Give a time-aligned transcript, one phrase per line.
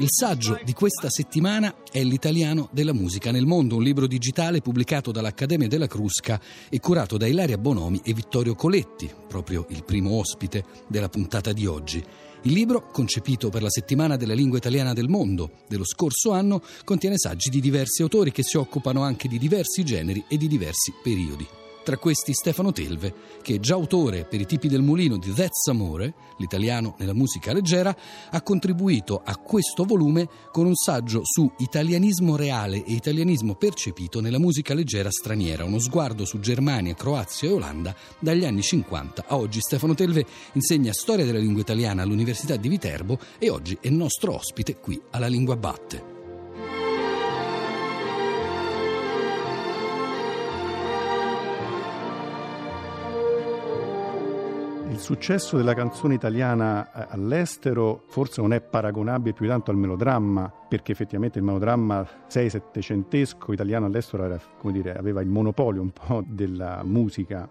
[0.00, 5.12] Il saggio di questa settimana è L'italiano della musica nel mondo, un libro digitale pubblicato
[5.12, 10.64] dall'Accademia della Crusca e curato da Ilaria Bonomi e Vittorio Coletti, proprio il primo ospite
[10.88, 12.02] della puntata di oggi.
[12.44, 17.18] Il libro, concepito per la settimana della lingua italiana del mondo dello scorso anno, contiene
[17.18, 21.59] saggi di diversi autori che si occupano anche di diversi generi e di diversi periodi.
[21.90, 23.12] Tra questi Stefano Telve,
[23.42, 27.92] che già autore per i tipi del mulino di That's Amore, l'italiano nella musica leggera,
[28.30, 34.38] ha contribuito a questo volume con un saggio su italianismo reale e italianismo percepito nella
[34.38, 39.58] musica leggera straniera, uno sguardo su Germania, Croazia e Olanda dagli anni 50 a oggi.
[39.60, 44.76] Stefano Telve insegna storia della lingua italiana all'Università di Viterbo e oggi è nostro ospite
[44.76, 46.19] qui alla Lingua Batte.
[55.00, 60.52] Successo della canzone italiana eh, all'estero forse non è paragonabile più di tanto al melodramma,
[60.68, 66.82] perché effettivamente il melodramma 6-700 italiano all'estero era, dire, aveva il monopolio un po' della
[66.84, 67.48] musica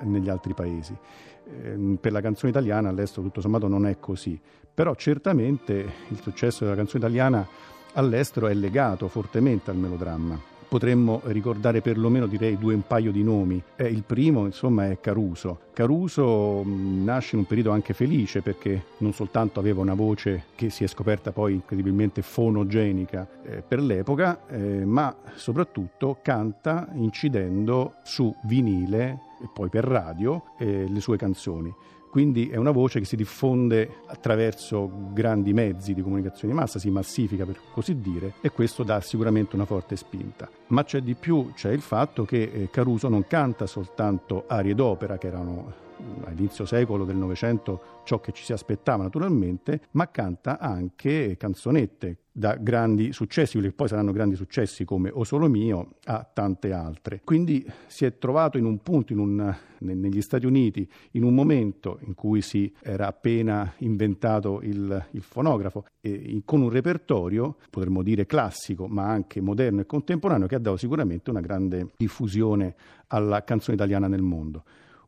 [0.00, 0.96] negli altri paesi.
[1.44, 4.40] Eh, per la canzone italiana all'estero tutto sommato non è così,
[4.72, 7.46] però certamente il successo della canzone italiana
[7.94, 13.62] all'estero è legato fortemente al melodramma potremmo ricordare perlomeno direi due un paio di nomi.
[13.76, 15.60] Eh, il primo insomma è Caruso.
[15.72, 20.70] Caruso mh, nasce in un periodo anche felice perché non soltanto aveva una voce che
[20.70, 28.34] si è scoperta poi incredibilmente fonogenica eh, per l'epoca, eh, ma soprattutto canta incidendo su
[28.44, 31.74] vinile e poi per radio eh, le sue canzoni.
[32.16, 36.88] Quindi è una voce che si diffonde attraverso grandi mezzi di comunicazione di massa, si
[36.88, 40.48] massifica per così dire e questo dà sicuramente una forte spinta.
[40.68, 45.18] Ma c'è di più, c'è il fatto che eh, Caruso non canta soltanto arie d'opera
[45.18, 45.84] che erano
[46.24, 52.54] all'inizio secolo del Novecento ciò che ci si aspettava naturalmente, ma canta anche canzonette da
[52.56, 57.22] grandi successi, che poi saranno grandi successi come O Solo Mio, a tante altre.
[57.24, 61.98] Quindi si è trovato in un punto in un, negli Stati Uniti, in un momento
[62.02, 68.26] in cui si era appena inventato il, il fonografo, e con un repertorio, potremmo dire
[68.26, 72.74] classico, ma anche moderno e contemporaneo, che ha dato sicuramente una grande diffusione
[73.08, 74.64] alla canzone italiana nel mondo.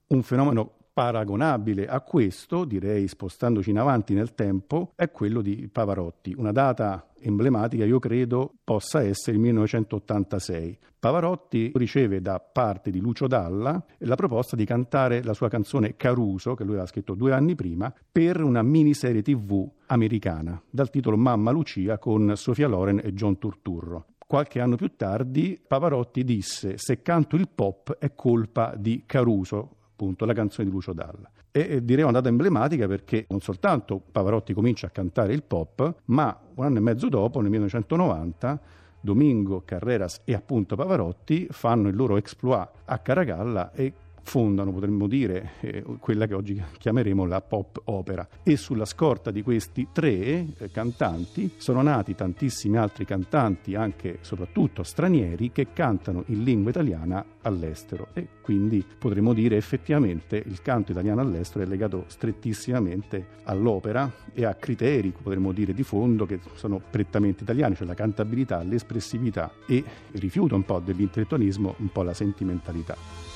[0.08, 6.34] Un fenomeno paragonabile a questo, direi spostandoci in avanti nel tempo, è quello di Pavarotti.
[6.36, 10.76] Una data emblematica, io credo, possa essere il 1986.
[10.98, 16.54] Pavarotti riceve da parte di Lucio Dalla la proposta di cantare la sua canzone Caruso,
[16.54, 21.52] che lui aveva scritto due anni prima, per una miniserie tv americana, dal titolo Mamma
[21.52, 24.06] Lucia con Sofia Loren e John Turturro.
[24.26, 30.24] Qualche anno più tardi Pavarotti disse se canto il pop è colpa di Caruso, appunto
[30.24, 31.28] la canzone di Lucio Dalla.
[31.50, 36.38] E direi una data emblematica perché non soltanto Pavarotti comincia a cantare il pop, ma
[36.54, 38.60] un anno e mezzo dopo, nel 1990,
[39.00, 43.92] Domingo, Carreras e appunto Pavarotti fanno il loro exploit a Caracalla e
[44.28, 48.28] fondano, potremmo dire, eh, quella che oggi chiameremo la pop opera.
[48.42, 54.82] E sulla scorta di questi tre eh, cantanti sono nati tantissimi altri cantanti, anche soprattutto
[54.82, 58.08] stranieri, che cantano in lingua italiana all'estero.
[58.12, 64.54] E quindi potremmo dire effettivamente il canto italiano all'estero è legato strettissimamente all'opera e a
[64.54, 70.20] criteri, potremmo dire, di fondo che sono prettamente italiani, cioè la cantabilità, l'espressività e il
[70.20, 73.27] rifiuto un po' dell'intellettualismo, un po' la sentimentalità.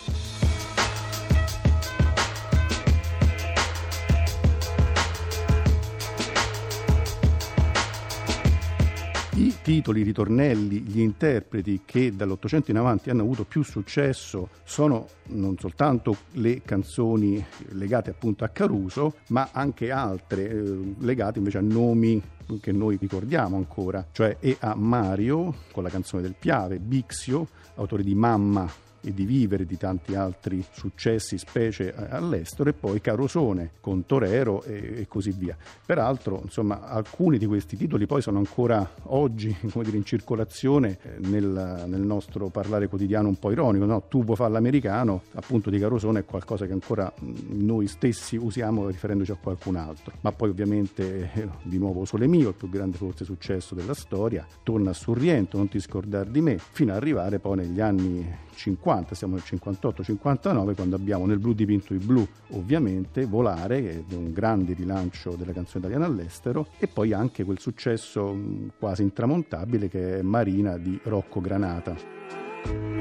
[9.62, 16.16] Titoli, ritornelli, gli interpreti che dall'Ottocento in avanti hanno avuto più successo sono non soltanto
[16.32, 22.20] le canzoni legate appunto a Caruso, ma anche altre eh, legate invece a nomi
[22.60, 28.02] che noi ricordiamo ancora, cioè e a Mario con la canzone del Piave, Bixio, autore
[28.02, 33.72] di Mamma e di vivere di tanti altri successi, specie eh, all'estero, e poi Carosone
[33.80, 35.56] con Torero e, e così via.
[35.84, 41.84] Peraltro, insomma, alcuni di questi titoli poi sono ancora oggi dire, in circolazione eh, nel,
[41.86, 44.04] nel, nostro parlare quotidiano un po' ironico, no?
[44.08, 47.12] tubo fa l'americano, appunto di Carosone è qualcosa che ancora
[47.48, 50.14] noi stessi usiamo riferendoci a qualcun altro.
[50.20, 54.46] Ma poi ovviamente eh, di nuovo Sole mio, il più grande forse successo della storia,
[54.62, 59.14] torna a Sorriento, non ti scordare di me, fino ad arrivare poi negli anni 50,
[59.14, 64.32] siamo nel 58-59 quando abbiamo nel blu dipinto di blu ovviamente Volare che è un
[64.32, 68.36] grande rilancio della canzone italiana all'estero e poi anche quel successo
[68.78, 73.00] quasi intramontabile che è Marina di Rocco Granata.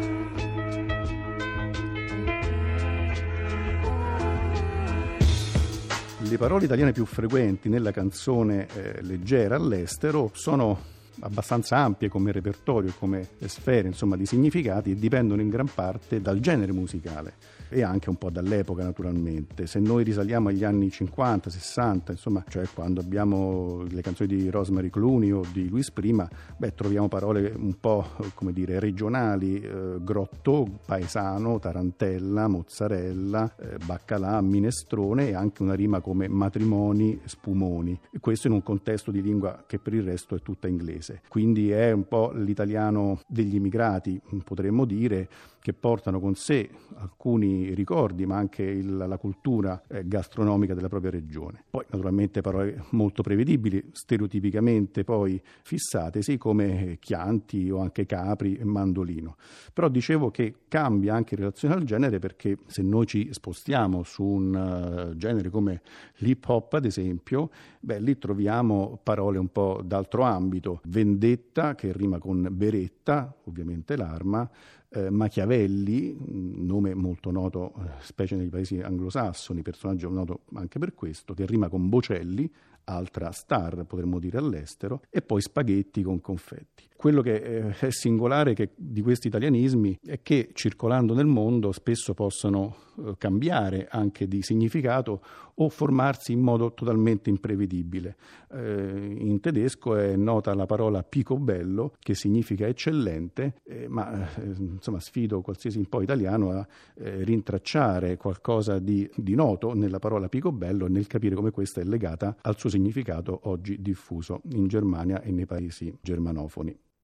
[6.31, 12.93] le parole italiane più frequenti nella canzone eh, leggera all'estero sono abbastanza ampie come repertorio,
[12.97, 18.09] come sfere insomma, di significati e dipendono in gran parte dal genere musicale e anche
[18.09, 19.65] un po' dall'epoca naturalmente.
[19.65, 24.89] Se noi risaliamo agli anni 50, 60, insomma, cioè quando abbiamo le canzoni di Rosemary
[24.89, 30.79] Clooney o di Luis Prima, beh, troviamo parole un po' come dire regionali, eh, grotto,
[30.85, 37.97] paesano, tarantella, mozzarella, eh, baccalà, minestrone e anche una rima come matrimoni, spumoni.
[38.19, 41.00] Questo in un contesto di lingua che per il resto è tutta inglese.
[41.27, 45.27] Quindi è un po' l'italiano degli immigrati, potremmo dire,
[45.61, 51.11] che portano con sé alcuni ricordi, ma anche il, la cultura eh, gastronomica della propria
[51.11, 51.63] regione.
[51.69, 58.63] Poi naturalmente parole molto prevedibili, stereotipicamente poi fissate, sì come Chianti o anche Capri e
[58.63, 59.35] Mandolino.
[59.71, 64.23] Però dicevo che cambia anche in relazione al genere perché se noi ci spostiamo su
[64.23, 65.81] un uh, genere come
[66.17, 72.19] l'hip hop ad esempio, beh lì troviamo parole un po' d'altro ambito, vendetta che rima
[72.19, 74.47] con beretta, ovviamente l'arma,
[74.89, 81.33] eh, Machiavelli, nome molto noto, eh, specie nei paesi anglosassoni, personaggio noto anche per questo,
[81.33, 82.51] che rima con Bocelli,
[82.85, 86.89] altra star potremmo dire all'estero, e poi spaghetti con confetti.
[86.95, 92.13] Quello che eh, è singolare che, di questi italianismi è che circolando nel mondo spesso
[92.13, 95.23] possono eh, cambiare anche di significato
[95.55, 98.15] o formarsi in modo totalmente imprevedibile.
[98.51, 103.55] Eh, in tedesco è nota la parola picobello che significa eccellente,
[103.87, 110.29] ma insomma sfido qualsiasi un po' italiano a rintracciare qualcosa di, di noto nella parola
[110.29, 115.21] picobello e nel capire come questa è legata al suo significato oggi diffuso in Germania
[115.21, 116.75] e nei paesi germanofoni.